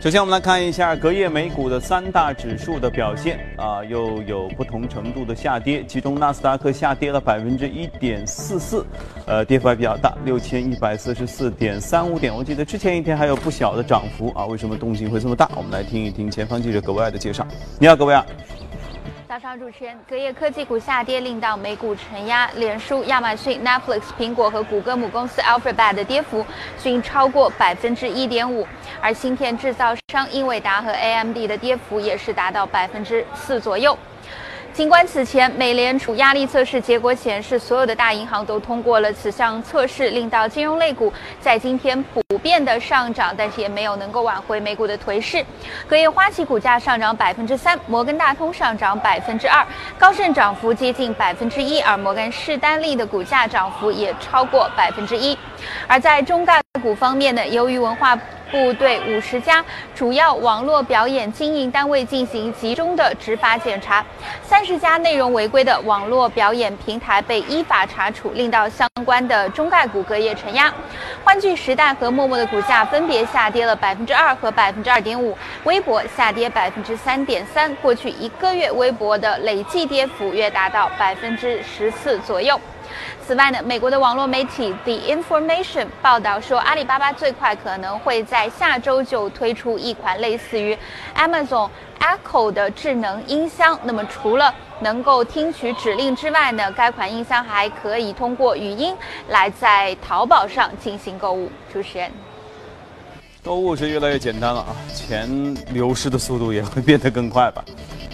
[0.00, 5.84] 首先，我们来看一下隔夜美股的三大指数的表现啊，又有不同程度的下跌。
[5.86, 8.82] 其中，纳斯达克下跌了百分之一点四四，
[9.26, 12.34] 呃，跌幅还比较大，六千一百四十四点三五点。
[12.34, 15.50] 我记得之前一天还有不小的涨幅啊，为什么动静会这么大？
[15.54, 17.46] 我们来听一听前方记者格维尔的介绍。
[17.78, 18.24] 你好，格维尔。
[19.30, 22.50] 早上主持人，隔夜科技股下跌，令到美股承压。
[22.56, 26.44] 脸书、亚马逊、Netflix、苹果和谷歌母公司 Alphabet 的跌幅
[26.82, 28.66] 均超过百分之一点五，
[29.00, 33.96] 而芯片制造商英伟达和 AMD 的跌幅也是达到百分之四左右。
[34.72, 45.44] 尽管此前美联储压力测试结果显示，所有的大银行都通过了此项测试，令到金融类股在今天普普遍的上涨，但是也没有能够挽回美股的颓势。
[45.88, 49.66] 隔夜花旗股价上涨百分之三，摩根大通上涨百分之二，
[49.98, 55.36] 高盛涨幅接近百分之一，而摩根士丹利的股价涨幅也超过百分之一。
[55.88, 58.16] 而在中概股方面呢，由于文化。
[58.50, 64.04] 部对五十家主要网络表演经营单位进行集中的执法检查，
[64.42, 70.74] 三十家内容违规的网络表演平台被依法查处，令到相关的中概股隔夜承压。
[71.22, 77.74] 欢聚时代和陌陌的股价分别下跌了百分之二和百分之二点五，微博下跌百分之三点三。
[77.76, 82.60] 过去一个月，微博的累计跌幅约达到百分之十四左右。
[83.26, 90.76] 此外呢，美国的网络媒体 The Information 报道说，阿里巴巴最快可能会在下周就推出一款类似于
[91.16, 91.68] Amazon
[92.00, 93.78] Echo 的智能音箱。
[93.84, 98.94] 那么，除了能够听取指令之外呢，该款音箱还可以通过语音
[99.28, 101.50] 来在淘宝上进行购物。
[101.72, 102.10] 主持人，
[103.44, 107.64] 购物是越来越简单了啊，钱流失的速度也会变得更快吧。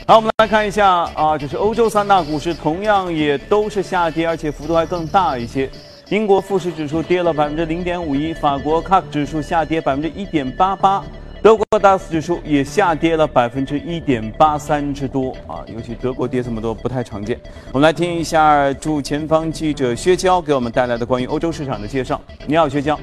[0.08, 5.68] 好，我们来看一下啊，就是欧洲三大股市同样也都是下跌，而且幅度还更大一些。
[6.10, 11.02] 英国富时指数跌了百分之零点五一，法国 CAC 指数下跌百分之一点八八，
[11.42, 17.36] 德国 DAX 指数也下跌了百分之一点八三之多啊，尤其德国跌这么多不太常见。
[17.72, 22.20] 我们来听一下驻前方记者薛娇给我们带来的关于欧洲市场的介绍。
[22.46, 22.96] 你好，薛娇。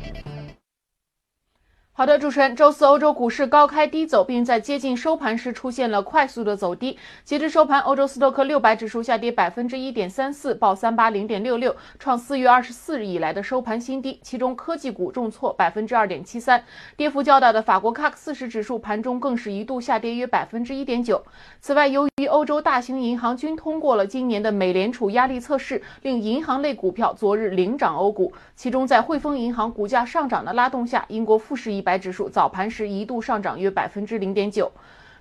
[1.95, 6.97] 好的，主持人，周四欧洲股市高开低走，并在接近收盘时出现了快速的走低。
[7.23, 14.19] 截至收盘，欧洲斯托克六百指数下跌百分之一点三四，报三八零点六六，创四月二十四日以来的收盘新低。
[14.23, 16.63] 其中科技股重挫百分之二点七三，
[16.97, 21.23] 跌幅较大的法国 CAC 四十指数盘中更是一度下跌约百分之一点九。
[21.61, 28.33] 此外，由于欧洲大型银行均通过了今年的美联储压力测试，令银行类股票昨日领涨欧股。
[28.55, 31.83] 其中，在汇丰银行股价上涨的拉动下，英国富时一。
[31.83, 34.71] 百指数早盘时一度上涨约百分之零点九。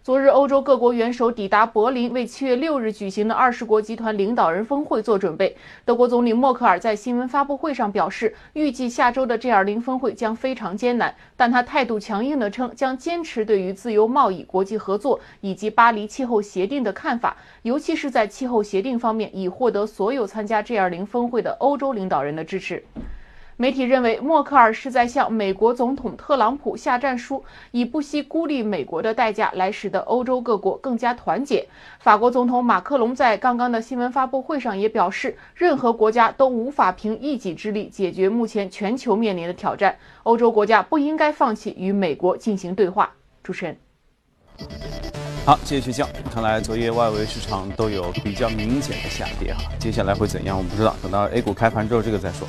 [0.04, 5.56] 昨日，欧洲各国元首抵达柏林，为七月六日举行的二十国集团领导人峰会做准备。
[5.84, 22.82] 德国总理默克尔在新闻发布会上表示，预计下周的 G20 峰会将非常艰难，但他态度强硬地称，将坚持对于自由贸易、国际合作以及巴黎气候协定的看法，尤其是在气候协定方面，已获得所有参加 G20 峰会的欧洲领导人的支持。
[23.62, 31.64] 媒体认为，默克尔是在向美国总统特朗普下战书，以不惜孤立美国的代价来使得欧洲各国更加团结。
[32.00, 43.12] 法国总统马克龙在刚刚的新闻发布会上也表示，任何国家都无法凭一己之力解决目前全球面临的挑战，欧洲国家不应该放弃与美国进行对话。
[43.44, 43.76] 主持人，
[45.46, 46.04] 好，谢谢徐教。
[46.34, 52.48] 看来昨夜外围市场都有比较明显的下跌哈，接下来会怎样我们不知道，等到 A 股开盘之后这个再说。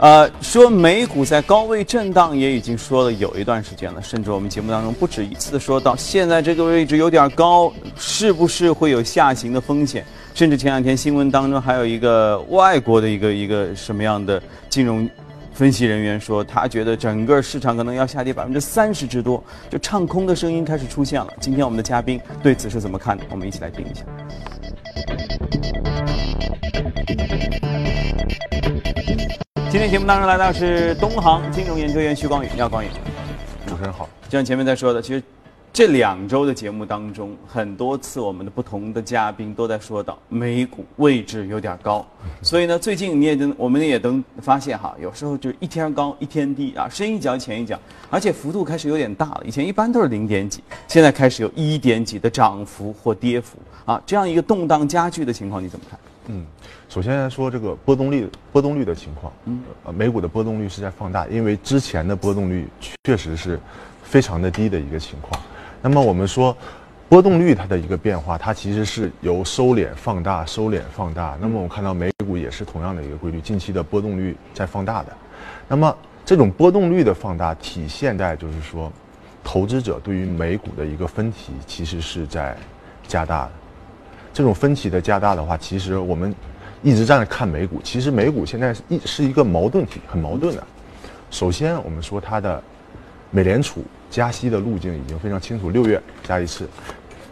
[0.00, 10.02] 呃，说美股在高位震荡也已经说了有一段时间了，甚至我们节目当中不止一次的说到，现在这个位置有点高，是不是会有下行的风险？
[10.32, 15.06] 甚至前两天新闻当中还有一个外国的一个一个什么样的金融
[15.52, 21.28] 分析人员说，他觉得整个市场可能要下跌百分之三十之多，就唱空的声音开始出现了。
[21.40, 23.24] 今天我们的嘉宾对此是怎么看的？
[23.30, 24.02] 我们一起来听一下。
[29.70, 32.88] 今天节目当中来到是东航金融研究员徐光宇，你好，光宇。
[33.68, 34.08] 主持人好。
[34.24, 35.22] 就像前面在说的，其实
[35.72, 42.04] 这两周的节目当中，很多次我们的不同的嘉宾都在说到美股位置有点高，
[42.42, 47.78] 所以呢，最近你也能，我们也能发现哈，有时候就是一天高一天低啊，深一脚浅一脚，
[48.10, 49.42] 而且幅度开始有点大了。
[49.44, 56.00] 以前一般都是零点几，现在开始有一点几的涨幅或跌幅啊，这样一个动荡加剧的情况，你怎么看？
[56.26, 56.44] 嗯。
[56.90, 62.66] 首先来说这个波动率波动率的情况，嗯，呃，美股的波动率是在放大，因为之前的波动率
[63.04, 63.60] 确实是
[64.02, 65.40] 非常的低的一个情况。
[65.80, 66.54] 那么我们说，
[67.08, 71.38] 波动率它的一个变化，它其实是由收敛放大、收敛放大。
[71.40, 75.16] 那么我们看到美股也是同样的一个规律，近期的波动率在放大的。
[75.68, 78.92] 那么这种波动率的放大体现在就是说，
[79.44, 82.56] 投资者对于美股的一个分歧其实是在
[83.06, 83.52] 加大的。
[84.32, 86.34] 这种分歧的加大的话，其实我们
[86.82, 90.62] 一直站着看美股，其实美股现在是一是一个矛盾体，很矛盾的。
[91.30, 92.62] 首先，我们说它的
[93.30, 96.68] 美联储加息的路径已经非常清楚，六月加一次，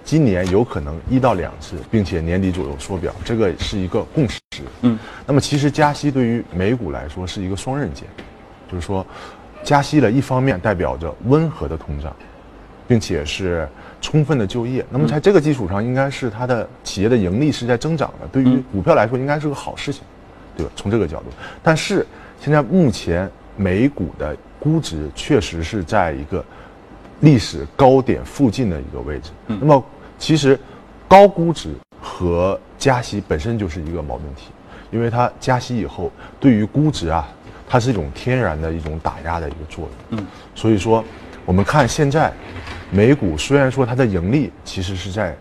[0.05, 4.39] 今年有可能一到两次，并且年底左右缩表，这个是一个共识。
[4.83, 8.05] 嗯，那么其实加息对于美股来说是一个双刃剑，
[8.71, 9.05] 就是说，
[9.63, 12.15] 加息了一方面代表着温和的通胀，
[12.87, 13.69] 并且是
[14.01, 14.85] 充分的就业。
[14.91, 20.03] 那么在这个基础上，应该是它的企业的盈利是在增长的，对于股票来说应该是个好事情，
[20.57, 20.73] 对吧？
[20.77, 21.27] 从这个角度，
[21.63, 22.07] 但是
[22.41, 26.45] 现在目前美股的估值确实是在一个
[27.21, 29.31] 历史高点附近的一个位置。
[29.47, 29.85] 那么
[30.19, 30.59] 其实
[31.09, 34.51] 高估值和加息本身就是一个矛盾体，
[34.91, 37.29] 因为它加息以后对于估值啊，
[37.69, 40.21] 它是一种天然的一种打压的一个作用。
[40.21, 41.05] 嗯，所以说
[41.49, 42.31] 我们看现在
[42.91, 45.35] 美股虽然说它的盈利其实是在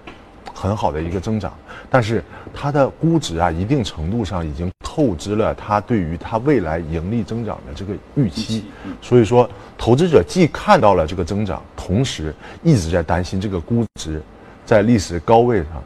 [0.54, 1.54] 很好的一个增长，
[1.90, 2.24] 但是
[2.54, 8.64] 它的估值啊，一定程度上已经透支了它对于它未来盈利增长的这个预期。
[9.02, 12.34] 所以说，投资者既看到了这个增长，同时
[12.64, 14.22] 一直在担心这个估值
[14.66, 15.84] 在历史高位上，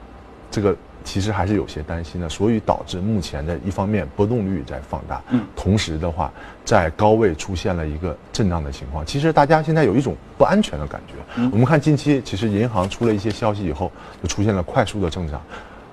[0.51, 2.29] 这个其实还是有些担心的。
[2.29, 6.31] 所以导致目前的一方面波动率在放大，嗯，同时的话，
[6.63, 9.05] 在高位出现了一个震荡的情况。
[9.05, 11.13] 其实大家现在有一种不安全的感觉。
[11.51, 15.41] 我们看近期，其实银行出了一些消息以后，就出现了快速的增长。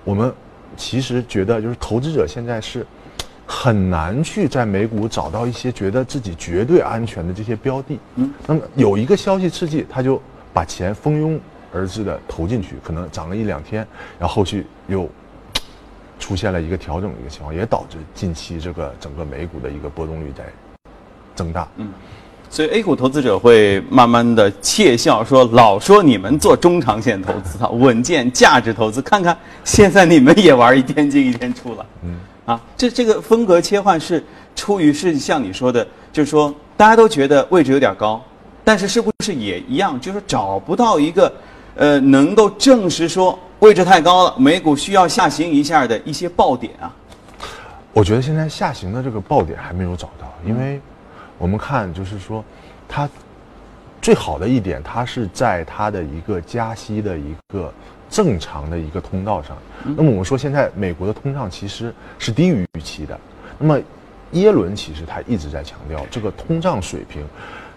[0.04, 0.32] 我们
[0.76, 2.86] 其实觉得，就是投资者现在是
[3.46, 7.98] 很难去在美股找到一些觉得自己绝对安全的这些标的。
[8.16, 10.20] 嗯，那么有一个消息刺激，他就
[10.52, 11.40] 把钱蜂拥
[11.72, 13.86] 而至的投进去，可能涨了一两天，
[14.18, 15.08] 然后后续又
[16.18, 20.44] 出现了一个调整的一个情况，也导致近期这个整个美股的一个波动率在
[21.34, 21.68] 增大。
[21.76, 21.92] 嗯。
[22.50, 32.16] 所以 A 股投资者会慢慢的窃笑说：“老说你们做中长线投资啊，稳健价值投资，看看现在你们也玩一天进一天出了。”嗯，
[32.46, 34.24] 啊，这这个风格切换是
[34.56, 38.18] 出于是像你说的，就是说大家都觉得位置有点高，
[38.64, 41.30] 但是是不是也一样，就是找不到一个
[41.78, 46.94] 呃能够证实说位置太高了，美股需要下行一下的一些爆点啊？
[47.94, 50.78] 我觉得现在下行的这个爆点还没有找到，因为。
[51.40, 52.44] 我们看，就是说，
[52.88, 53.08] 它
[54.02, 57.72] 最好的一点，它是在它的一个加息的一个
[58.10, 59.56] 正常的一个通道上。
[59.84, 63.16] 那么我们说，现在美国的通胀其实是低于预期的。
[63.56, 63.80] 那么
[64.32, 67.24] 耶伦其实他一直在强调，这个通胀水平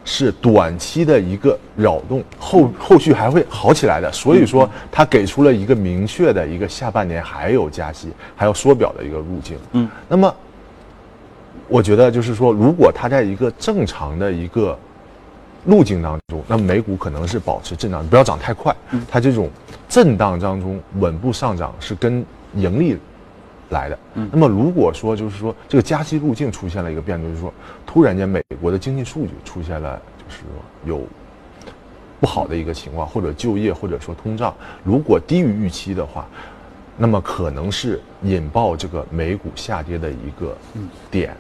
[0.04, 4.12] 是短期的一个扰动，后后续还会好起来的。
[4.12, 9.58] 所以说，他给出了一个明确的一个下半年还有加息、还有缩表的一个路径。
[9.74, 10.34] 嗯，那么。
[11.68, 14.78] 我觉得就是说，如果它在一个正常的一个
[15.66, 18.76] 路径当中，那美股可能是保持震荡，不要涨太快。
[19.10, 19.50] 它这种
[19.88, 22.26] 震荡当中稳步上涨是跟
[22.56, 22.98] 盈利
[23.72, 24.00] 来的。
[24.14, 27.54] 嗯那么如果说就是说这个加息路径出现了一个变动，就是说
[27.86, 30.48] 突然间美国的经济数据出现了就是说
[30.86, 31.04] 有
[32.20, 34.54] 不好的一个情况，或者就业或者说通胀
[34.84, 36.28] 如果低于预期的话，
[36.96, 40.56] 那么可能是引爆这个美股下跌的一个
[41.10, 41.36] 点。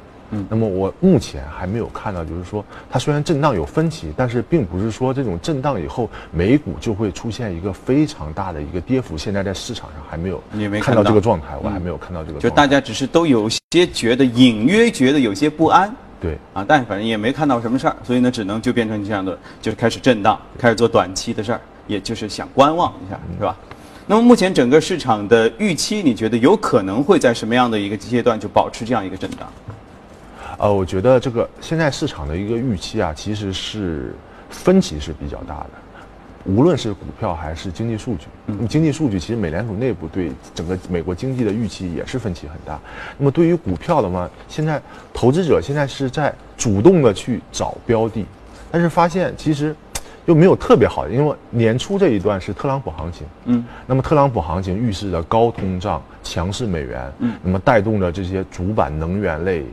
[0.50, 9.18] 那么我目前还没有看到，就是说它虽然震荡有分歧，但是并不是说这种震荡以后美股就会出现一个非常大的一个跌幅。
[9.18, 12.40] 现在在市场上还没有你没看到这个状态，我还没有看到这个。
[12.40, 23.56] 就大家只是都有些觉得隐约觉得有些不安，对啊，但反正也没看到什么事儿，所以呢，只能就变成这样的，就是开始震荡，开始做短期的事儿，也就是想观望一下，是吧？
[24.08, 29.48] 那么目前整个市场的预期，你觉得有可能会在什么样的一个阶段就保持这样一个震荡？
[30.62, 34.14] 呃，我觉得这个现在市场的一个预期啊，其实是
[34.52, 35.70] 分歧是比较大的，
[36.46, 38.28] 无论是股票还是经济数据。
[38.46, 42.80] 那么经济数据其实美联储内部对整个美国经济的预期也是分歧很大。
[43.18, 44.80] 那么对于股票的话，现在
[45.12, 48.24] 投资者现在是在主动的去找标的，
[48.70, 49.76] 但是发现其实
[50.28, 59.66] 又没有特别好的，因为年初这一段是特朗普行情，嗯，那么特朗普行情预示着高通胀、强势美元，嗯，那么带动着这些主板能源类。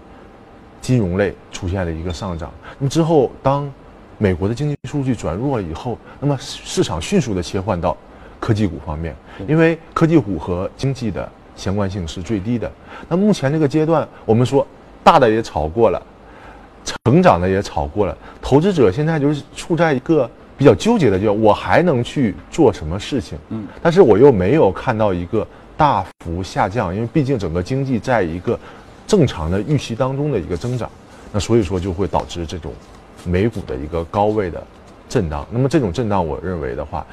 [0.81, 3.71] 金融类出现了一个上涨，那么之后，当
[4.17, 7.97] 美国的经济数据转弱了以后，那么市场迅速的切换到
[8.41, 9.15] 科技股方面，
[9.47, 12.71] 因为科技股和经济的相关性是最低的。
[13.09, 14.67] 那目前这个阶段，我们说
[15.05, 16.03] 大的也炒过了，
[17.05, 23.37] 成长的也炒过了，投资者现在就是处在一个比较纠结的，就我还能去做什么事情？
[23.51, 28.59] 嗯，但是我又没有看到一个大幅下降，因为毕竟整个经济在一个。
[29.09, 30.89] 正常的预期当中的一个增长，
[31.33, 32.73] 那所以说就会导致这种
[33.25, 34.63] 美股的一个高位的
[35.09, 35.45] 震荡。
[35.51, 37.05] 那么这种震荡，我认为的话，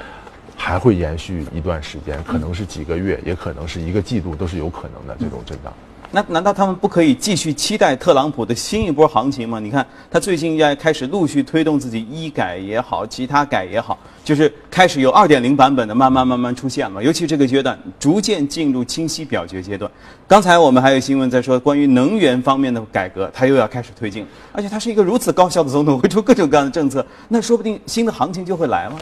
[0.57, 5.73] 还会延续一段时间，可能是几个月，也可能是一个季度，都是有可能的这种震荡。
[6.11, 9.59] 那难道他们不可以继续期待特朗普的新一波行情吗？
[9.59, 17.01] 你看他最近在开始陆续推动自己医改也好，其他改也好，就是开始有二点零版本的慢慢慢慢出现了。
[17.01, 19.89] 尤其这个阶段逐渐进入清晰表决阶段。
[20.27, 28.97] 刚才我们还有新闻在说关于能源方面的改革，它又要开始推进，而且它是一个如此高效的总统，会出各种各样的政策， 那说不定新的行情就会来了。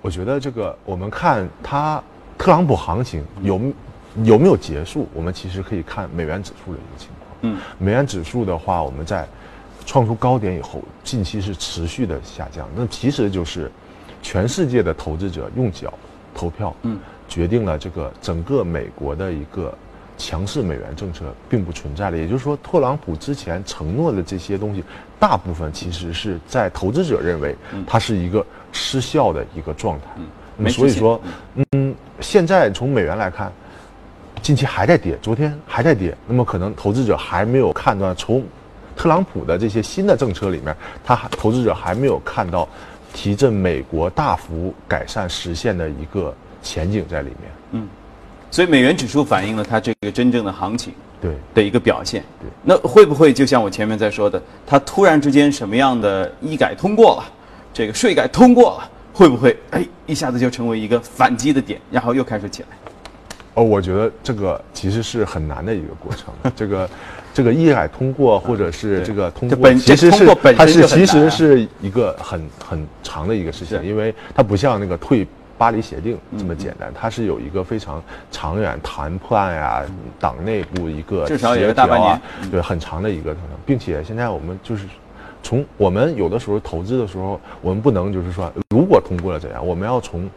[0.00, 2.02] 我觉得这个我们看它
[2.38, 3.60] 特朗普行情有。
[4.24, 5.06] 有没有结束？
[5.14, 7.30] 我们其实可以看美元指数的一个情况。
[7.42, 9.24] 嗯，美元指数的话，我们在
[9.86, 12.68] 创出高点以后，近期是持续的下降。
[12.74, 13.70] 那其实就是
[14.22, 15.92] 全世界的投资者用脚
[16.34, 16.98] 投票，嗯，
[17.28, 19.72] 决定了这个整个美国的一个
[20.16, 22.16] 强势美元政策并不存在了。
[22.16, 24.82] 也就是说，特朗普之前承诺的这些东西，
[25.18, 27.56] 大部分其实是在投资者认为
[27.86, 30.06] 它是一个失效的一个状态。
[30.58, 31.20] 嗯，所以说，
[31.72, 33.52] 嗯，现在从美元来看。
[34.40, 38.42] 近期还在跌，昨天还在跌，那么可能投资者还没有看到从
[38.96, 42.66] 特朗普的这些新的政策里面，他还投资者还没有看到
[43.12, 47.50] 提振美国大幅改善实现的一个前景在里面。
[47.72, 47.88] 嗯，
[48.50, 52.22] 所以美元指数反映了它这个真正的行情对的一个表现。
[52.40, 57.24] 对，那会不会就像我前面在说的，它突然之间什么样的医改通过了，
[57.72, 62.68] 这个税改通过了，会不会哎一下子就成为一个反击的点，然后又开始起来？
[63.54, 66.32] 哦，我觉得这个其实是很难的一个过程。
[66.54, 66.88] 这个，
[67.38, 70.26] 这个议海通过或者是这个通过，其实是
[70.56, 75.24] 它是其实是一个很很长的一个事情，因为它不像那个退
[75.56, 78.02] 巴黎协定这么简单，它是有一个非常
[78.32, 79.84] 长远谈判呀，
[80.18, 84.84] 党内部一个至少也大半年，对，很长的一个，并且现在我们就是
[85.40, 90.28] 从我们有的时候投资的时候，我们不能就是说如果通过了怎样，我们要从。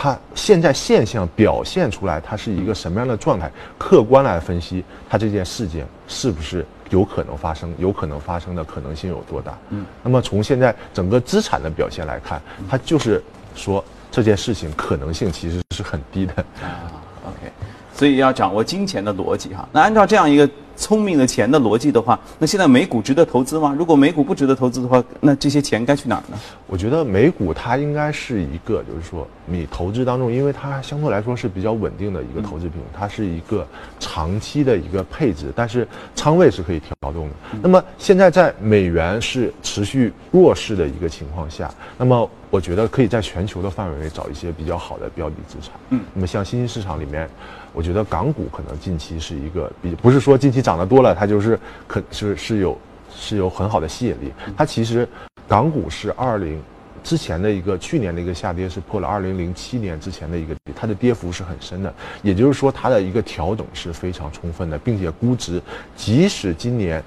[0.00, 3.50] 它现在现象表现出来，它是一个什么样的状态？
[3.76, 7.74] 客观来分析，它这件事件是不是有可能发生？
[7.78, 9.58] 有可能发生的可能性有多大？
[9.70, 12.40] 嗯，那么从现在整个资产的表现来看，
[12.70, 13.20] 它就是
[13.56, 16.32] 说这件事情可能性其实是很低的。
[16.62, 16.94] 啊
[17.26, 17.50] ，OK，
[17.92, 19.68] 所以要掌握金钱的逻辑哈。
[19.72, 20.48] 那按照这样一个。
[20.78, 23.74] 聪明的钱的逻辑的话，那现在美股值得投资吗？
[23.76, 26.38] 如果美股不值得投资的话，那这些钱该去哪儿呢？
[26.68, 33.66] 我觉得美股它应该是一个，就是说你投资当中，因为它相对来说是比较稳定的一个投资品，它是一个
[33.98, 37.34] 长期的一个配置，但是仓位是可以调动的。
[37.60, 41.68] 那么现在在美元是持续弱势的一个情况下，
[41.98, 45.72] 那么我觉得可以在全球的范围内找一些比较好的标的资产。
[45.90, 47.28] 嗯，那么像新兴市场里面。
[47.72, 52.78] 我觉得港股可能近期是一个比，不是说近期涨得多了，它就是可是是有
[53.14, 54.32] 是有很好的吸引力。
[54.56, 55.08] 它其实
[55.46, 56.60] 港股是二零
[57.02, 61.92] 之前的一个去年的一个下跌是破了二零零七年之前的一个，它的跌幅是很深的。
[62.22, 65.60] 也就是说，它的一个调整是非常充分的，并且估值
[65.96, 67.02] 即使今年。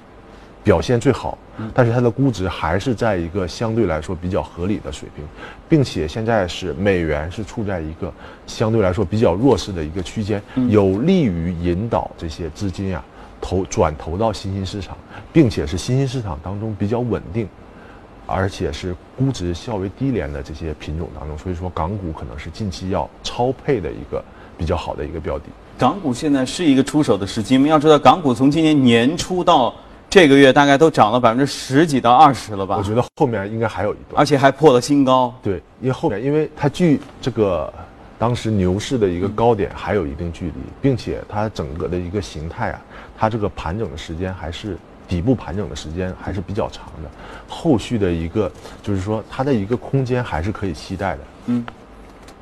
[0.64, 1.36] 表现最好，
[1.74, 5.24] 但是它的估值还是在一个相对来说比较合理的水平，
[5.68, 8.12] 并且现在是美元是处在一个
[8.46, 13.04] 相对来说比较弱势的一个区间，有利于引导这些资金啊
[13.40, 14.96] 投转投到新兴市场，
[15.32, 17.48] 并且是新兴市场当中比较稳定，
[18.24, 24.22] 而且是估值较为低廉的这些品种当中，所以说港股可能是近期要超配的一个
[24.56, 25.46] 比较好的一个标的。
[25.76, 27.68] 港股现在是一个出手的时机我们？
[27.68, 29.74] 要知道，港股从今年年初到
[30.12, 32.76] 这个月大概都涨了百分之十几到二十了吧？
[32.76, 35.34] 我觉得后面应该还有一段，而且还破了新高。
[35.42, 37.72] 对，因为后面，因为它距这个
[38.18, 40.52] 当时牛市的一个高点还有一定距离，
[40.82, 42.82] 并且它整个的一个形态啊，
[43.16, 44.76] 它这个盘整的时间还是
[45.08, 47.10] 底部盘整的时间还是比较长的，
[47.48, 48.52] 后续的一个
[48.82, 51.20] 就是说它的一个空间还是可以期待的。
[51.46, 51.64] 嗯。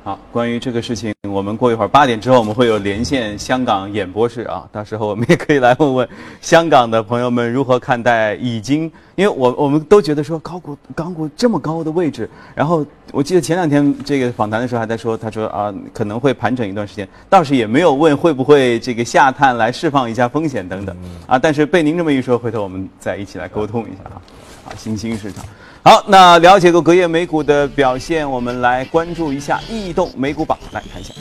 [0.03, 6.09] 好，关于这个事情，我们过一会儿八点之后我们会有连线香港演播室啊，到时候我们也可以来问问
[6.41, 24.17] 香港的朋友们如何看待已经，因为我我们都觉得说高股港股这么高的位置，然后我记得前两天这个访谈的时候还在说，他说啊可能会盘整一段时间，倒是也没有问会不会这个下探来释放一下风险等等啊，但是被您这么一说，回头我们再一起来沟通一下啊，
[24.65, 25.45] 啊新兴市场。
[25.83, 31.11] 好，那了解过隔夜美股的表现，我们来关注一下异动美股榜，来看一下。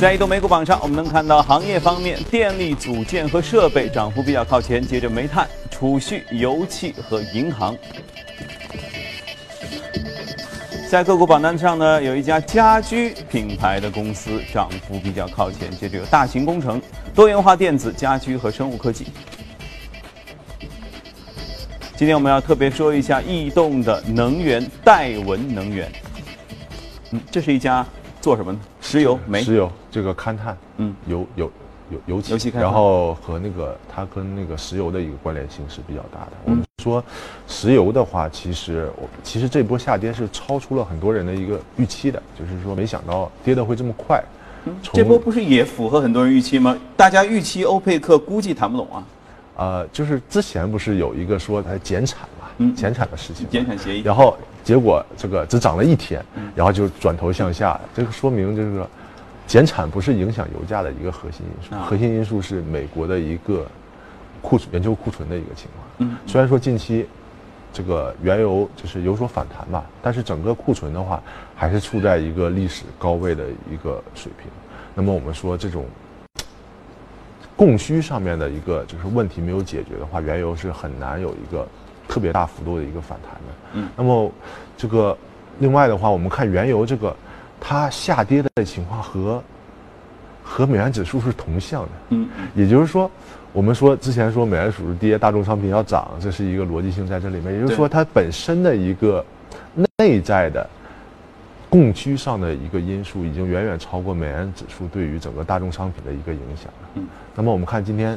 [0.00, 7.76] 在移动美股榜上，我们能看到行业方面，电力组件和设备涨幅比较靠前，接着煤炭、储蓄、油气和银行。
[10.90, 16.82] 在个股榜单上呢，有一家家居品牌的公司涨幅比较靠前，接着有大型工程。
[17.14, 19.06] 多元化电子、家居和生物科技。
[21.94, 25.90] 今天我们要特别说一下异动的能源戴文能源。
[27.12, 27.86] 嗯，这是一家
[28.20, 28.58] 做什么呢？
[28.80, 31.52] 石油、煤、石油这个勘探，嗯，油油
[31.90, 36.32] 油油气，油气然后和那个它跟那个石油的一个关联性是比较大的。
[36.46, 37.02] 我们说
[37.46, 44.20] 石油的话，其实我其实这波下跌是超出了很多人的一个预期的，就是说没想到跌得会这么快。
[44.82, 46.76] 从这波不是也符合很多人预期吗？
[46.96, 49.04] 大家预期欧佩克估计谈不拢啊，
[49.56, 54.02] 呃，就是之前不是有一个说它减产嘛，嗯减产的事情，减产协议。
[54.02, 58.88] 然后结果这个只涨了一天，然后就转头向下，这个说明这个
[59.46, 63.66] 减产不是影响油价的一个核心因素，啊核心因素是美国的一个
[64.40, 65.84] 库存研究库存的一个情况。
[65.98, 67.06] 嗯虽然说近期
[67.72, 71.22] 这个原油就是有所反弹吧，但是整个库存的话
[71.54, 74.50] 还是处在一个历史高位的一个水平。
[74.94, 75.84] 那么我们说这种
[77.56, 81.66] 供需上面的一个就是问题没有解决的话，原油是很难有一个
[82.08, 83.54] 特别大幅度的一个反弹的。
[83.74, 84.30] 嗯，那么
[84.76, 85.16] 这个
[85.58, 87.14] 另外的话，我们看原油这个
[87.60, 89.42] 它下跌的情况和
[90.42, 91.88] 和美元指数是同向的。
[92.10, 93.10] 嗯，也就是说，
[93.52, 97.54] 我们说之前说美元指数跌，大宗商品要涨，这是一个逻辑性在这里面。
[97.54, 99.24] 也就是说，它本身的一个
[99.96, 100.68] 内在的
[101.74, 106.70] 供需上的一个因素，已经远远超过美元指数对于整个大宗商品的一个影响
[107.34, 108.16] 那么我们看今天，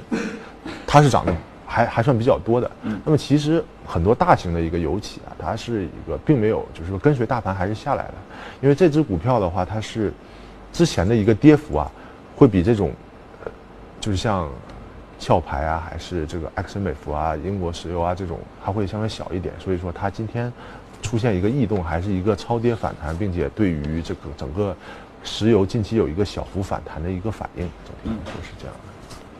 [0.85, 1.35] 它是涨的
[1.65, 2.69] 还还算比较多的。
[2.83, 3.01] 嗯。
[3.03, 8.13] 那么其实很多大型的一个油企啊，它是一个并没有就是说跟随大盘还是下来的，
[8.61, 10.13] 因为这只股票的话，它是
[10.71, 11.91] 之前的一个跌幅啊，
[12.35, 12.91] 会比这种
[13.43, 13.51] 呃
[13.99, 14.47] 就是像
[15.19, 20.53] 壳牌啊，还是这个埃克森美孚啊、英国石油啊这种，它会相对小一点，所以说它今天
[21.07, 24.75] 出现一个异动，还是一个超跌反弹，并且对于这个整个
[25.23, 28.81] 石油近期有一个小幅反弹的一个反应，整体来说是这样的。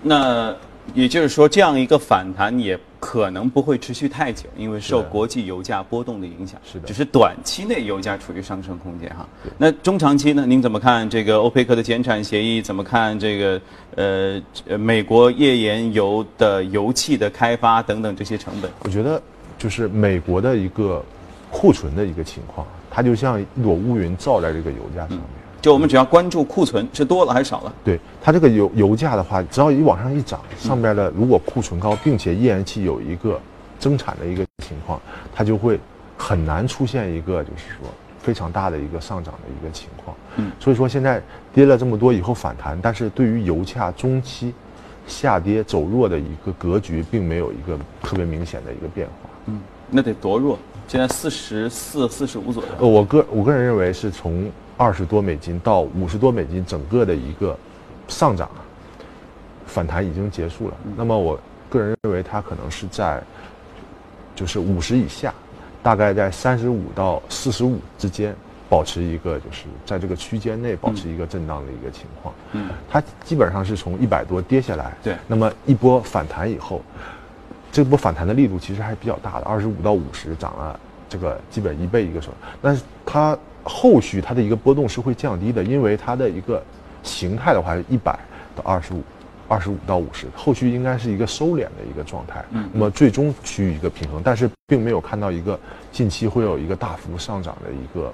[0.01, 0.55] 那
[0.93, 6.57] 也就是说，这样一个反弹也可能不会持续太久，因为受国际油价波动的影响。
[6.63, 9.27] 是的只是短期内油价处于上升空间哈。
[9.57, 10.45] 那中长期呢？
[10.45, 12.61] 您怎么看这个欧佩克的减产协议？
[12.61, 13.61] 怎么看这个
[13.95, 18.71] 呃呃美国页岩油的油气的开发等等这些成本？
[18.85, 19.21] 我觉得
[19.57, 21.03] 就是美国的一个
[21.51, 25.21] 库存的一个情况，它就像一朵乌云罩在这个油价上面。
[25.59, 27.73] 就我们只要关注库存是多了还是少了？
[27.83, 33.39] 对它这个油油价的话，只要一往上一涨，上边的如果库存高，并且页岩气有一个
[33.79, 35.01] 增产的一个情况，
[35.33, 35.79] 它就会
[36.15, 37.89] 很难出现一个就是说
[38.21, 40.15] 非常大的一个上涨的一个情况。
[40.35, 44.53] 嗯，所以说现在跌了这么多以后反弹，但是对于油价中期
[45.07, 49.29] 下跌走弱的一个格局，并没有一个特别明显的一个变化。
[49.47, 50.57] 嗯，那得多弱？
[50.87, 52.69] 现在四十四、四十五左右。
[52.79, 57.57] 呃，我个我个人认为是从二十多美金到五十多美金，整个的一个
[58.07, 58.63] 上涨啊，
[59.65, 60.73] 反弹已经结束了。
[60.95, 61.37] 那么我
[61.69, 63.21] 个人认为它可能是在
[64.33, 65.33] 就是五十以下，
[65.83, 68.33] 大概在三十五到四十五之间，
[68.69, 72.33] 保持一个就是在这个区间内保持一个震荡的一个情况。
[72.53, 76.81] 嗯，它基本上是从一百多跌下来，对那么一波反弹以后，
[77.77, 86.63] 这波反弹的力度其实还是比较大的，二十五到五十涨了这个基本一倍一个手，但是它后续它的一个波动是会降低的，因为它的一个
[87.03, 88.17] 形态的话是一百
[88.55, 89.03] 到二十五。
[89.49, 95.57] 二十五到五十，后续应该是一个收敛的一个状态，嗯那么最终趋于一个平衡，但是并没有看到一个
[95.89, 98.13] 近期会有一个大幅上涨的一个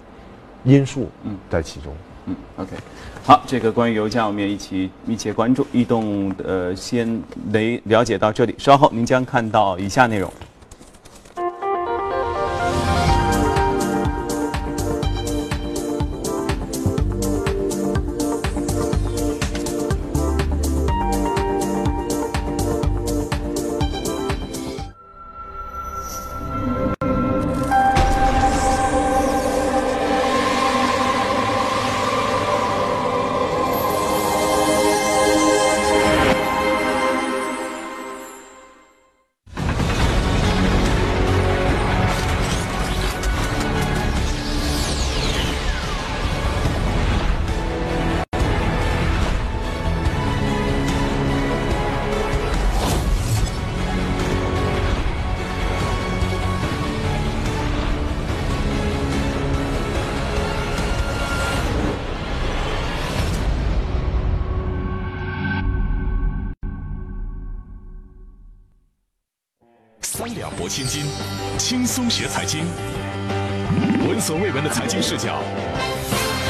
[0.64, 1.92] 因素嗯在其中。
[2.28, 2.76] 嗯，OK，
[3.26, 5.66] 好，这个关于油价，我们也一起密切关注。
[5.72, 7.22] 异动呃，先
[7.54, 10.30] 雷了解到这里，稍后您将看到以下内容。
[70.74, 71.06] 千金，
[71.60, 72.66] 轻松学财经，
[74.10, 75.38] 闻所未闻的财经视角，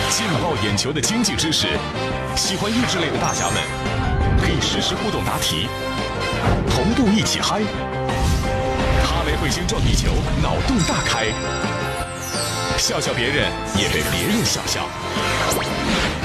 [0.09, 1.67] 劲爆眼球的经济知识，
[2.33, 3.61] 喜欢益智类的大侠们
[4.39, 5.67] 可以实时互动答题，
[6.69, 7.59] 同步一起嗨。
[9.03, 10.07] 哈雷彗星撞地球，
[10.41, 11.25] 脑洞大开；
[12.77, 14.87] 笑笑别人，也被别人笑笑。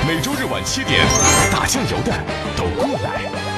[0.06, 1.04] 每周日晚七点，
[1.50, 2.14] 打酱油的
[2.56, 3.57] 都过来。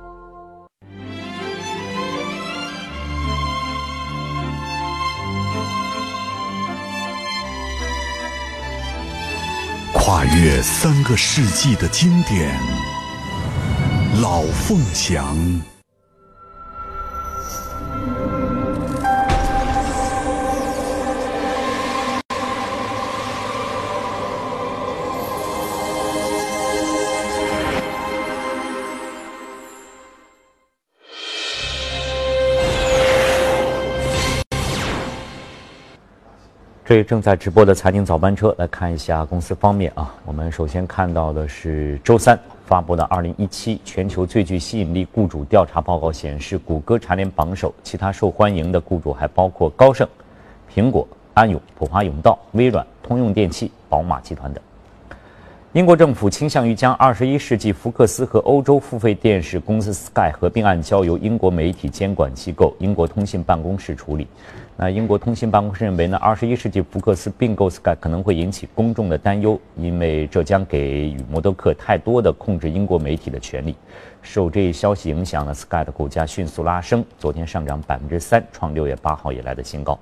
[10.11, 12.53] 跨越三个世纪的经典，
[14.21, 15.37] 《老凤祥》。
[36.91, 40.13] 这里正在直播的财经早班车，来看一下公司方面啊。
[40.25, 50.05] 我们首先看到的是周三发布的二零一七全球最具吸引力雇主调查报告显示，谷歌蝉联榜首，其他受欢迎的雇主还包括高盛、
[50.69, 54.61] 苹果、安永、普华永道、微软、通用电气、宝马集团等。
[55.71, 64.27] 英国政府倾向于将二十一世纪福克斯和欧洲付费电视公司 Sky 合并案交由英国媒体监管机构英国通信办公室处理。
[64.83, 73.75] 那英国通信办公室认为呢，二十一世纪福克斯并购 Sky 可能会引起公众的担忧，因为这将给予默多克太多的控制英国媒体的权利。
[74.23, 79.99] 受这一消息影响呢，Sky 的股价迅速拉升，昨天上涨百分之三，创六月八号以来的新高。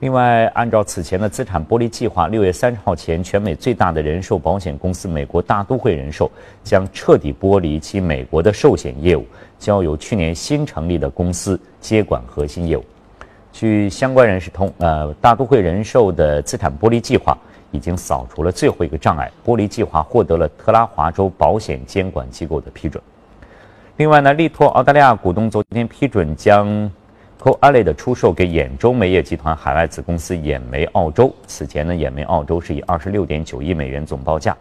[0.00, 6.30] 另外，按照此前的资产剥离计划，六月三十号前，全美最大的人寿保险公司美国大都会人寿
[6.62, 9.26] 将彻底剥离其美国的寿险业务，
[9.58, 12.84] 交由去年新成立的公司接管核心业务。
[13.54, 17.38] 据相关人士通，呃，大都会人寿的资产剥离计划
[17.70, 23.00] 已经扫除了最后一个障碍，剥离计划获得了特拉华州保险监管机构的批准。
[23.96, 26.90] 另外呢，力拓澳大利亚股东昨天批准将。
[27.36, 31.30] Co a l e 的出售给兖州煤业集团海外子公司兖煤澳洲。
[31.46, 34.56] 此前呢，兖煤澳洲是以二十六点九亿美元总报价，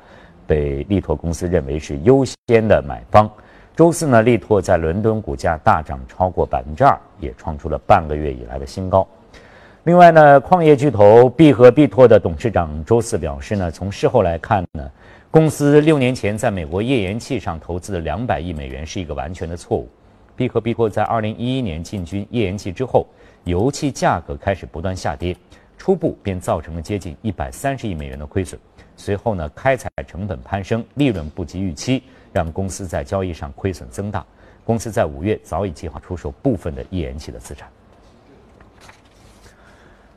[0.46, 3.30] 被力拓公司认为是优先的买方。
[3.76, 9.08] 周四呢，力拓在伦敦股价大涨超过百分之二，也创出了半个月以来的新高。
[9.86, 14.88] 另外呢，矿业巨头必和必拓的董事长周四表示呢，从事后来看呢，
[15.32, 19.90] 公司六年前在美国页岩气上投资的两百亿美元是一个完全的错误。
[20.36, 23.08] 必和必拓在二零一一年进军页岩气之后，
[23.44, 25.36] 油气价格开始不断下跌，
[25.80, 28.60] 初步便造成了接近一百三十亿美元的亏损。
[28.96, 34.26] 随后呢，开采成本攀升，利润不及预期，让公司在交易上亏损增大。
[34.66, 37.70] 公司在五月早已计划出售部分的页岩气的资产。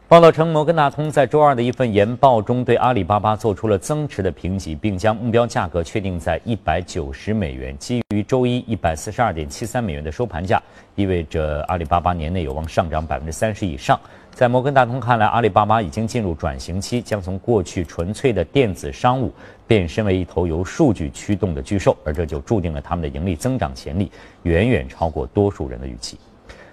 [0.08, 7.76] 报道称，摩根大通在周二的一份研报中对阿里巴巴做出了增持的评级，并将目标价格确定在一百九十美元。
[7.76, 10.62] 基于周一一百四十二点七三美元的收盘价，
[10.94, 13.98] 意味着阿里巴巴年内有望上涨百分之三十以上。
[14.30, 19.32] 在摩根大通看来，阿里巴巴已经进入转型期，将从过去纯粹的电子商务
[19.66, 24.08] 变身为一头由数据驱动的巨兽，而这就注定了他们的盈利增长潜力
[24.44, 26.16] 远远超过多数人的预期。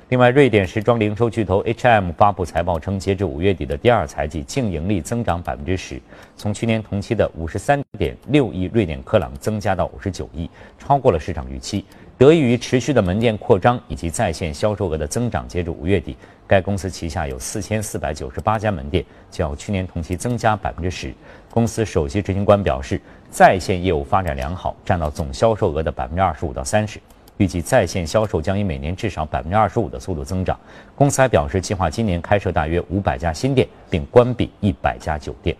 [0.09, 5.99] 另外，瑞典时装零售巨头 H&M 发布财报称，截至五月底的第二财季净盈利增长百分之十，
[6.35, 11.85] 从去年同期的五十三点六亿瑞典克朗增加到五十九亿，超过了市场预期。
[12.17, 21.13] 得益于持续的门店扩张以及在线销售额的增长，截至五月底，该公司旗下有四千四百九十八家门店，较去年同期增加百分之十。
[21.49, 26.99] 公司首席执行官表示，在线业务发展良好，占到总销售额的百分之二十五到三十。
[27.37, 30.59] 预计在线销售将以每年至少百分之二十五的速度增长。
[30.95, 35.55] 公司还表示，计划今年开设大约五百家新店，并关闭一百家酒店。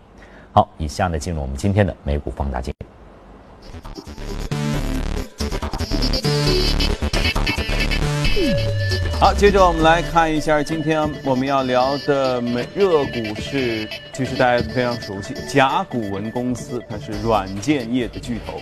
[0.52, 2.74] 好，以下呢进入我们今天的美股放大镜。
[9.20, 18.60] 好，接着我们来看一下今天我们要聊的美热股是，其实大家非常熟悉，甲骨文公司，它是软件业的巨头。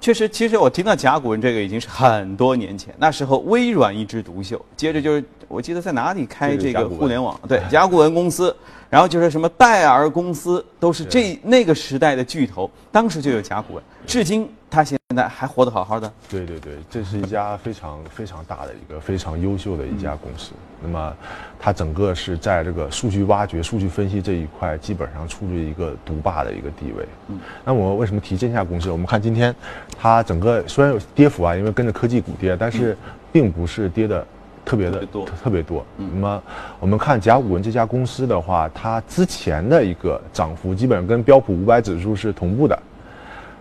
[0.00, 8.54] 确实，其实我听到甲骨文这个已经是很多年前，那时候微软一枝独秀，接着就是我记得在哪里开这个互联网，对，甲骨文公司，
[8.88, 16.12] 然后就是什么戴尔公司，都是这那个时代的巨头，当时就有甲骨文，至今它现在还活得好好的。
[16.28, 20.52] 对对对，这是一家非常非常大的一个非常优秀的一家公司。
[20.82, 21.16] 那么，
[21.58, 27.08] 它整个是在这个数据挖掘、数据分析这一块，基本上处于一个独霸的一个地位。
[27.28, 28.90] 嗯，那我为什么提这家公司？
[28.90, 29.52] 我们看今天，
[29.98, 32.96] 它整个虽然有跌幅啊，因为跟着科技股跌，但是
[33.32, 34.24] 并不是跌的
[34.64, 35.84] 特别的多，特别多。
[35.96, 36.42] 那么，
[36.78, 42.78] 我们看甲骨文这家公司的话，它之前的一个涨幅基本上跟标普五百指数是同步的。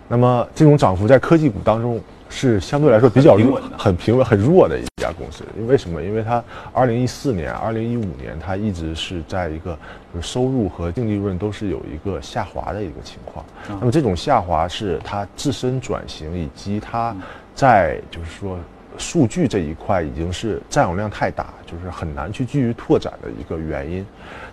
[0.08, 2.02] 那么，这种涨幅在科技股当中。
[2.30, 5.46] 是相对来说比较弱、很平稳、很弱的一家公司。
[5.58, 6.04] 因为什么？
[6.04, 6.44] 因为它
[6.74, 9.80] 二零一四年、二零一五年，它一直是在一个
[10.14, 13.46] 就是收入和净利润都是有一个下滑的一个情况。
[13.80, 17.16] 那么这种下滑是它自身转型以及它
[17.56, 18.60] 在就是说
[18.98, 24.06] 数据这一块已经是占有量太大，就是很难去继续拓展的一个原因。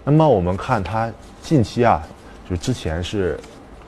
[0.04, 1.12] 那么我们看它
[1.42, 2.00] 近期啊，
[2.48, 3.36] 就之前是。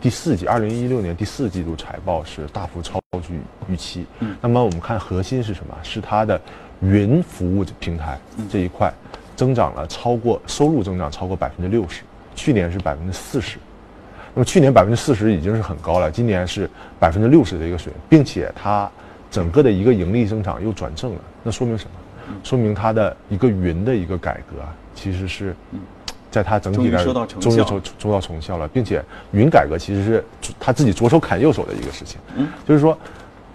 [0.00, 3.32] 第四季，二零一六年第四季度财报是大幅超出
[3.66, 4.06] 预期。
[4.20, 5.74] 嗯，那么我们看核心是什么？
[5.82, 6.40] 是它的
[6.80, 8.92] 云服务平台这一块
[9.34, 12.02] 增长了超过收入增长超过百分之六十，
[12.34, 13.58] 去年是百分之四十。
[14.34, 18.88] 那么去年百分之四十已经是很高了，今年是百分之六十的一个水平，并且它
[19.30, 21.20] 整个的一个盈利增长又转正了。
[21.42, 21.90] 那说明什么？
[22.44, 25.56] 说明它的一个云的一个改革啊，其实是。
[26.36, 27.02] 在它整体的
[27.40, 30.22] 终于收收到成效了，并且云改革其实是
[30.60, 32.20] 他自己左手砍右手的一个事情。
[32.36, 32.94] 嗯，就是说，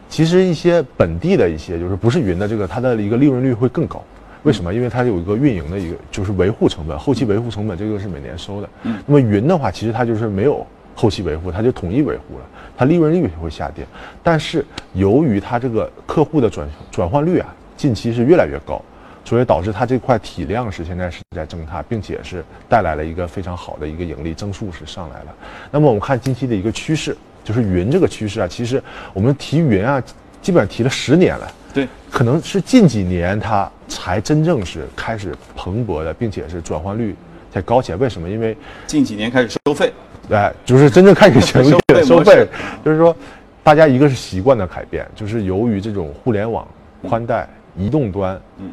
[0.10, 4.04] 其实一些本地的一些就是不是云的这个，它的一个利润率会更高。
[4.42, 4.74] 为什么？
[4.74, 8.70] 因为它有一个运营的一个就是维护成本，后期维护成本这个是每年收的。
[8.82, 10.66] 嗯，那么云的话，其实它就是没有
[10.96, 13.86] 后期维护，它就统一维护了，它利润率会下跌。
[14.24, 18.82] 但是由于它这个客户的转转换率啊，近期是越来越高。
[19.24, 25.36] 所以导致它这块体量是现在是在增大，并且是带来了一个非常好的一个盈利增速是上来了。
[25.72, 28.82] 那么我们看近期的一个趋势，就是云这个趋势啊，其实
[29.14, 30.04] 我们提云啊，
[30.42, 31.52] 基本上提了十年了。
[31.74, 37.16] 对，可能是近几年它才真正是开始蓬勃的，并且是转换率
[37.50, 37.98] 在高起来。
[37.98, 38.30] 为什么？
[38.30, 39.94] 因为近几年开始收费，
[40.28, 42.46] 对，就是真正开始盈利了，收费。
[42.84, 43.16] 就是说，
[43.64, 46.68] 大家一个是习惯的改变，就是由于这种互联网
[47.08, 48.70] 宽带移动端，嗯。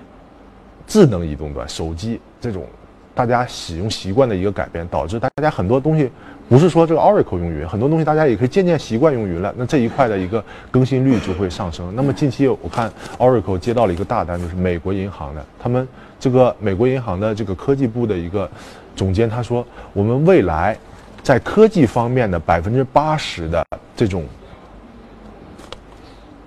[0.88, 2.66] 智能移动端、手机这种
[3.14, 6.10] 大家使用习惯的一个改变，导致大家很多东西
[6.48, 9.52] 不是说这个 Oracle 用云，很多东西大家也可以渐渐习惯用云了。
[9.56, 11.94] 那这一块的一个更新率就会上升。
[11.94, 15.86] 那么近期我看 Oracle 接到了一个大单，就是美国银行的，他们
[16.18, 18.50] 这个美国银行的这个科技部的一个
[18.96, 20.78] 总监他说，我们未来
[21.22, 23.62] 在科技方面的百分之八十的
[23.94, 24.24] 这种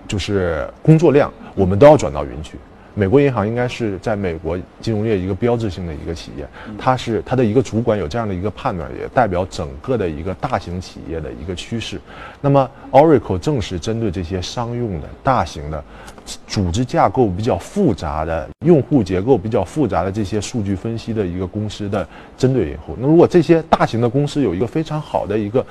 [0.07, 2.57] 就是工作量，我们都要转到云去。
[2.93, 6.45] 美国银行应该是在美国金融业一个标志性的一个企业，
[6.77, 11.99] 它是它的一个主管有这样的一个判断，也代表整个的一个大型企业的一个趋势。
[12.41, 15.83] 那么，Oracle 正是针对这些商用的大型的、
[16.47, 22.05] 组织架构比较复杂的、用户结构比较复杂的这些数据分析的一个公司的
[22.37, 22.97] 针对用户。
[22.99, 25.65] 那如果这些大型的公司有一个非常好的一个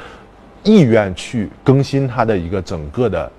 [0.62, 3.30] 意愿去更新它的一个整个的。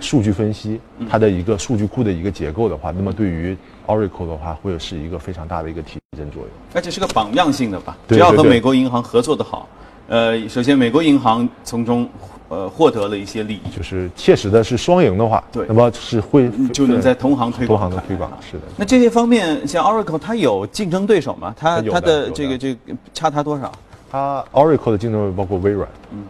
[0.00, 0.80] 数据分析，
[1.10, 3.56] 它的一个数据库的一个结构的话，那么对于
[3.86, 7.96] Oracle 的话，会是一个非常大的一个提振作用，而且是个榜样性的吧。
[8.08, 9.68] 只要和美国银行合作的好，
[10.08, 12.08] 呃，首先美国银行从中
[12.48, 18.62] 呃获得了一些利益，就是切实的是双赢的话，对，那么是会就能在同行推同行的推广，是的。
[18.76, 21.54] 那这些方面，像 Oracle 它有竞争对手吗？
[21.58, 22.80] 它它的这个这个
[23.14, 23.72] 差它多少？
[24.10, 26.22] 它 Oracle 的竞争包括微软，嗯，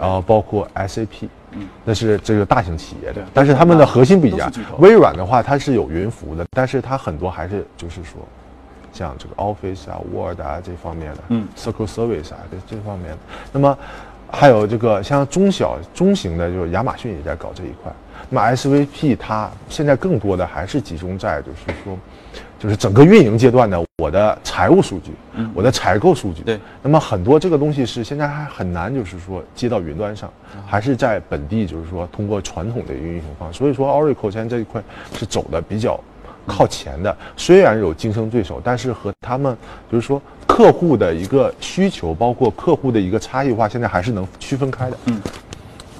[0.00, 1.28] 然后包括 SAP。
[1.84, 4.52] 那是这个大型企业的，但是他们的核心不一样。
[4.78, 8.20] 微软的话，它是有云服务的，但是它很多还是就是说，
[8.92, 13.18] 像这个 Office 啊、Word 啊这方面的，嗯，Circle Service 啊这这方面的。
[13.52, 13.78] 那么
[14.30, 17.92] 还有这个像中小中型的，就是亚马逊也在搞这一块。
[18.28, 21.96] 那么 SVP 它现在更多的还是集中在就是说。
[22.58, 25.12] 就是整个运营阶段的我的财务数据，
[25.54, 26.42] 我的采购数据。
[26.42, 30.30] 对，那么很多这个东西是现在还很难，就是说接到云端上，
[30.66, 33.58] 还是在本地，就是说通过传统的一个运行方式。
[33.58, 34.82] 所以说，Oracle 现在这一块
[35.14, 36.00] 是走的比较
[36.46, 37.14] 靠前的。
[37.36, 39.56] 虽然有竞争对手，但是和他们
[39.92, 44.96] 就是说客户的一个需求，包括客户的一个差异化，现在还是能区分开的。
[45.06, 45.20] 嗯。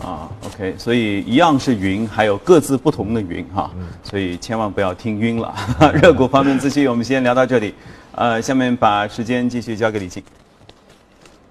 [0.02, 3.70] 啊，OK，所以一样是云，还有各自不同的云哈，
[4.02, 5.54] 所以千万不要听晕了。
[5.94, 7.74] 热股方面资讯我们先聊到这里，
[8.12, 10.22] 呃，下面把时间继续交给李静。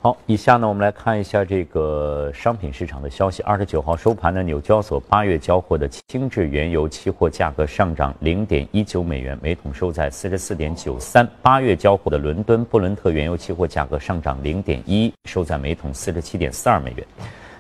[0.01, 3.41] 好，以下呢，我们来看一下这个商品市场的消息。
[3.41, 11.27] 二十九号收盘呢，纽交所八月交货的轻质原油期货价格上涨零点一九美元，每桶收在四十四点九三。
[11.41, 17.07] 八月交货的伦敦布伦特原油期货价格上涨零点一，收在每桶四十七点四二美元。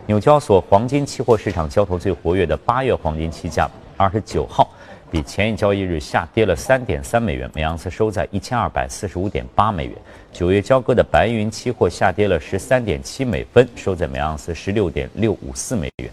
[0.07, 4.69] 纽交所黄金期货市场交投最活跃的八月黄金期价，二十九号。
[5.09, 9.95] 比前一交易日下跌了三点三美元，每盎司收在一千二百四十五点八美元。
[10.31, 16.11] 九月交割的白银期货下跌了十三点七美分，收在每盎司十六点六五四美元。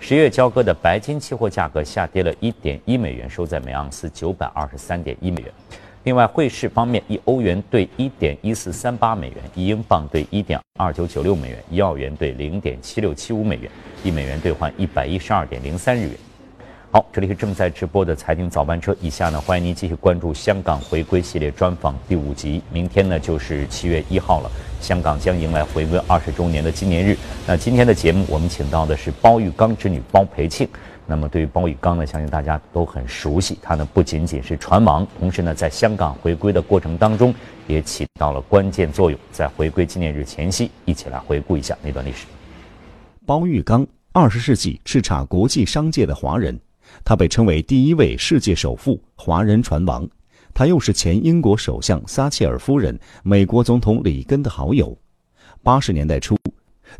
[0.00, 5.52] 十月交割的白金期货价格下跌了一点一美元，收在每盎司九百二十三点一美元。
[6.04, 13.70] 另外，汇市方面，一欧元兑一点一四三八美元，一英镑兑一点二九九六美元，一澳元兑零点七六七五美元，
[14.02, 16.10] 一美元兑换一百一十二点零三日元。
[16.90, 18.94] 好，这里是正在直播的财经早班车。
[19.00, 22.60] 以下呢，欢迎您继续关注香港回归系列专访第五集。
[22.70, 24.50] 明天呢，就是七月一号了，
[24.82, 27.16] 香港将迎来回归二十周年的纪念日。
[27.46, 30.68] 那今天的节目，我们请到的是包玉刚之女包培庆。
[31.06, 33.58] 那么，对于包玉刚呢，相信大家都很熟悉。
[33.60, 37.34] 他呢，不仅仅是船王，同时呢，在香港回归的过程当中，
[37.66, 39.20] 也起到了关键作用。
[39.30, 42.26] 在回归纪念日前夕，一起来回顾一下那段历史。
[43.26, 46.58] 包玉刚，二十世纪叱咤国际商界的华人。
[47.04, 50.06] 他被称为第一位世界首富、华人船王。
[50.52, 54.96] 他又是前英国首相撒切尔夫人、美国总统里根的好友。
[55.62, 56.36] 八十年代初，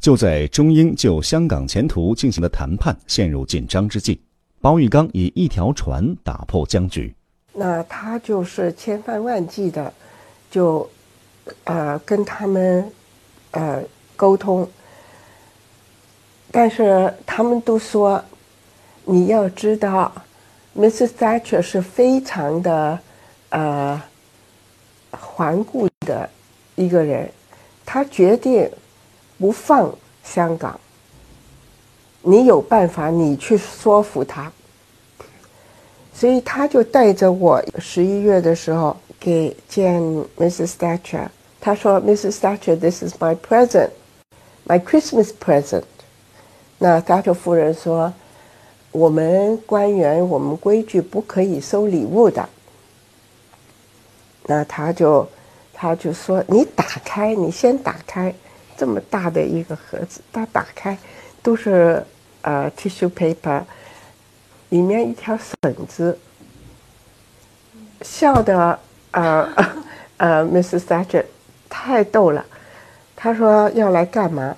[0.00, 4.20] 就在中英就香港前途进行的谈判陷入紧张之际，
[4.60, 7.14] 包玉刚以一条船打破僵局。
[7.52, 9.92] 那他就是千番万计的，
[10.50, 10.88] 就，
[11.64, 12.90] 呃，跟他们，
[13.52, 13.82] 呃，
[14.16, 14.68] 沟通。
[16.50, 18.24] 但是他们都说。
[19.06, 20.10] 你要知道
[20.74, 21.08] ，Mrs.
[21.08, 22.98] Thatcher 是非常的，
[23.50, 24.02] 呃，
[25.36, 26.30] 顽固的
[26.74, 27.30] 一个人，
[27.84, 28.66] 他决定
[29.44, 30.80] 不放香港。
[32.22, 34.50] 你有办法，你去说服他。
[36.14, 40.00] 所以他就带着我十一月的时候给见
[40.38, 40.76] Mrs.
[40.78, 41.28] Thatcher，
[41.60, 42.38] 他说：“Mrs.
[42.38, 45.82] Thatcher，this is my present，my Christmas present。”
[46.78, 48.14] 那 Thatcher 夫人说。
[48.92, 52.48] 我们官员，我们规矩不可以收礼物的。
[54.46, 55.28] 那他就，
[55.74, 58.32] 他就说：“你打开，你先打开
[58.76, 60.96] 这么大的一个盒子。”他打开，
[61.42, 62.04] 都是
[62.42, 63.62] 呃 tissue paper，
[64.68, 66.18] 里面一条绳子。
[68.02, 68.78] 笑的
[69.12, 69.48] 呃
[70.18, 70.80] 呃，Mrs.
[70.80, 71.24] Thatcher
[71.68, 72.44] 太逗了。
[73.16, 74.56] 他说要来干嘛？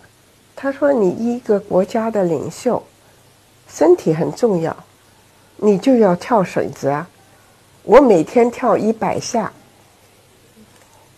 [0.54, 2.82] 他说你一个国家的领袖。
[3.68, 4.74] 身体很重要，
[5.56, 7.08] 你就要跳绳子啊！
[7.82, 9.52] 我每天跳一百下。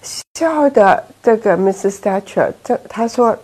[0.02, 1.98] 笑的这个 Mrs.
[1.98, 3.37] Thatcher，这他说，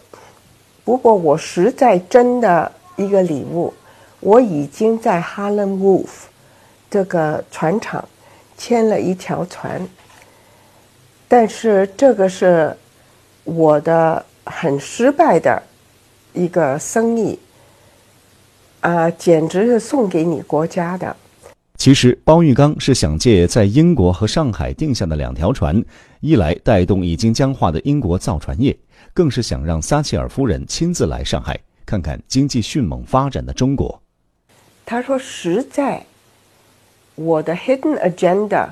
[0.85, 3.73] 如果我实在真的一个礼物，
[4.21, 6.09] 我已经在 Harlem Wolf
[6.91, 8.07] 这个船厂
[8.57, 9.87] 签了一条船，
[11.27, 12.77] 但是这个是
[13.45, 15.63] 我的很失败的
[16.33, 17.39] 一个生意。
[18.81, 21.17] 啊，简直是送给你国家的。
[21.85, 25.85] 其实，包玉刚是想借在英国和上海定下的两条船，
[26.21, 28.75] 一来带动已经僵化的英国造船业，
[29.13, 34.01] 更是想让撒切尔夫人亲自来上海看看经济迅猛发展的中国。
[34.87, 36.03] 他说：“实在，
[37.17, 38.69] 我的 hidden agenda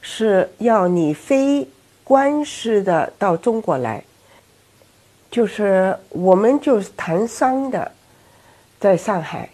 [0.00, 1.66] 是要你非
[2.04, 4.04] 官式的到中国来，
[5.32, 7.90] 就是我们就是谈商的。”
[8.78, 9.50] 在上海。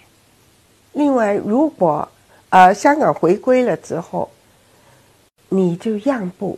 [0.93, 2.07] 另外，如果
[2.55, 4.31] 呃香港回归了之后，
[5.49, 6.57] 你就让步，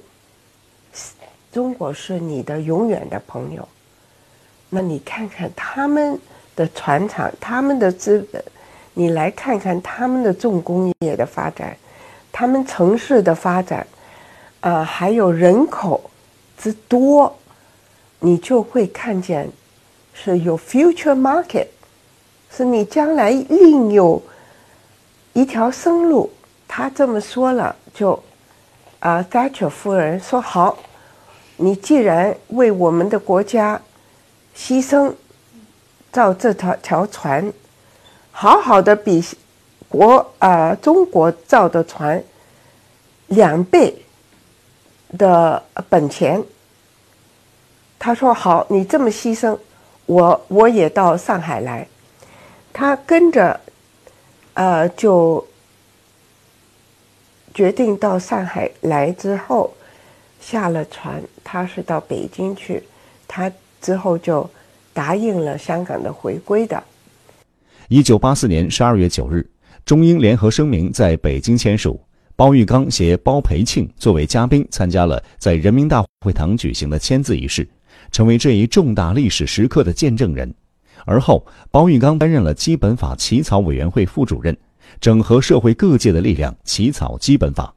[1.50, 3.66] 中国是你的永远的朋友。
[4.68, 6.20] 那你看看他们
[6.54, 8.44] 的船厂、他们的资本，
[8.92, 11.74] 你来看看他们的重工业的发展，
[12.30, 13.86] 他们城市的发展，
[14.60, 16.10] 啊，还有人口
[16.58, 17.34] 之多，
[18.18, 19.48] 你就会看见
[20.12, 21.68] 是有 future market。
[22.50, 24.22] 是你将来另有
[25.36, 26.32] 一条生路。
[26.66, 28.20] 他这么说了，就
[29.00, 30.78] 啊，Thatcher 夫人说好，
[31.58, 33.80] 你既然为我们的国家
[34.56, 35.12] 牺牲
[36.10, 37.52] 造这条条船，
[38.32, 39.22] 好好的比
[39.88, 42.24] 国啊中国造的船
[43.26, 43.94] 两倍
[45.18, 46.42] 的本钱。
[47.98, 49.56] 他说好，你这么牺牲，
[50.06, 51.86] 我我也到上海来。
[52.72, 53.60] 他跟着，
[54.56, 55.46] 呃，就
[57.52, 59.74] 决定到上海来之后，
[60.40, 62.82] 下了船，他是到北京去
[63.28, 63.52] 他
[63.82, 64.48] 之后就
[64.94, 66.82] 答应了香港的回归的。
[67.88, 69.46] 一九八四年十二月九日，
[69.84, 72.00] 中英联合声明在北京签署，
[72.34, 77.68] 包玉刚携包培庆作为嘉宾参加了在人民大会堂举行的签字仪式，
[78.10, 80.54] 成为这一重大历史时刻的见证人。
[81.06, 84.54] 而后，包玉刚担任了基本法起草委员会副主任，
[85.00, 87.72] 整合社会各界的力量起草基本法。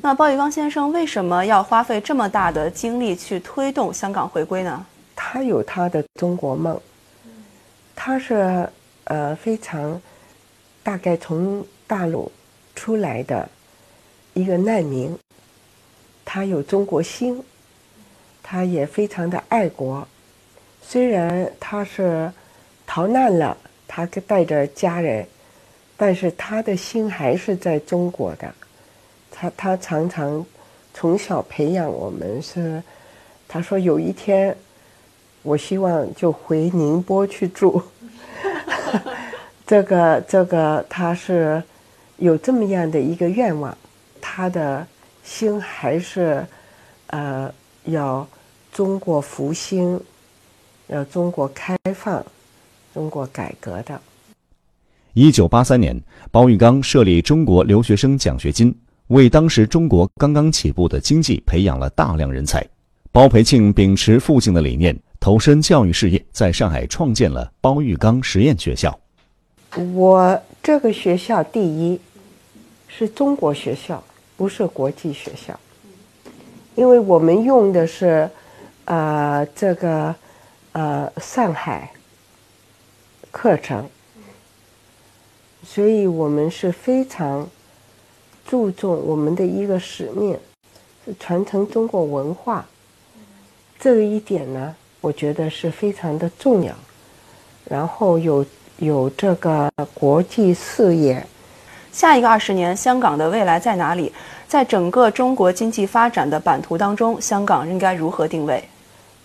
[0.00, 4.86] 那包玉刚先生为什么要花费这么大的精力去推动香港回归呢？
[5.14, 6.80] 他有他的中国梦，
[7.94, 8.66] 他是
[9.04, 10.00] 呃非常
[10.82, 12.30] 大概从大陆
[12.74, 13.46] 出来的
[14.32, 15.14] 一个难民，
[16.24, 17.42] 他有中国心，
[18.42, 20.06] 他也非常的爱国。
[20.80, 22.32] 虽然他是
[22.92, 25.24] 逃难了，他带着家人，
[25.96, 28.52] 但是他的心还是在中国的。
[29.30, 30.44] 他他常常
[30.92, 32.82] 从小培养我们是，
[33.46, 34.56] 他说有一天，
[35.42, 37.80] 我希望就回宁波去住。
[39.64, 41.62] 这个这个他是
[42.16, 43.78] 有这么样的一个愿望，
[44.20, 44.84] 他的
[45.22, 46.44] 心还是
[47.06, 48.26] 呃要
[48.72, 50.02] 中国复兴，
[50.88, 52.26] 要中国开放，
[52.94, 54.00] 中国改革的。
[55.12, 58.74] 一九八三年，包玉刚设立中国留学生奖学金。
[59.08, 62.64] 为当时中国刚刚起步的经济培养了大量人才，
[63.10, 68.96] 包培庆秉持父亲的理念，投身教育事业，在上海创建了包玉刚实验学校。
[69.94, 72.00] 我这个学校第一
[72.86, 74.00] 是中国学校，
[74.36, 75.58] 不是国际学校，
[76.76, 78.30] 因为我们用的是，
[78.84, 80.14] 呃，这个
[80.70, 81.90] 呃上海
[83.30, 83.88] 课程，
[85.64, 87.48] 所以我们是非常。
[88.46, 90.36] 注重我们的一个使命
[91.04, 92.66] 是传承中国文化，
[93.78, 96.74] 这一点呢，我觉得是非常的重要。
[97.68, 98.44] 然后有
[98.78, 101.24] 有这个国际视野，
[101.92, 104.12] 下一个二十年，香港的未来在哪里？
[104.48, 108.64] 在整个中国经济发展的版图当中，香港应该如何定位？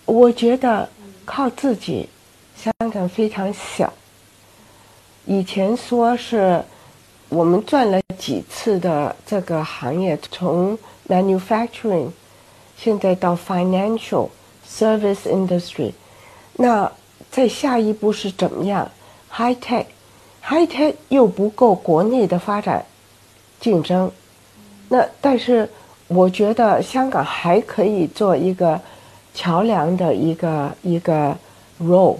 [0.04, 0.88] 我觉得
[1.24, 2.08] 靠自己，
[2.56, 3.92] 香港非常小。
[5.24, 6.64] 以前说是。
[7.28, 10.78] 我们转了几次的这个行业，从
[11.08, 12.08] manufacturing，
[12.76, 14.28] 现在到 financial
[14.64, 15.92] service industry，
[16.54, 16.92] 那
[17.28, 18.88] 在下一步是怎么样
[19.28, 22.86] ？high tech，high tech 又不够国内的发展
[23.58, 24.08] 竞争，
[24.88, 25.68] 那但是
[26.06, 28.80] 我觉得香港还可以做一个
[29.34, 31.36] 桥梁的一个一个
[31.82, 32.18] role，